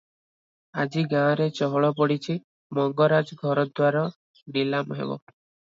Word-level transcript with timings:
ଆଜି 0.83 1.03
ଗାଁରେ 1.11 1.47
ଚହଳ 1.59 1.91
ପଡ଼ିଛି, 1.99 2.37
ମଙ୍ଗରାଜ 2.79 3.39
ଘରଦ୍ୱାର 3.45 4.05
ନିଲାମ 4.59 5.03
ହେବ। 5.05 5.23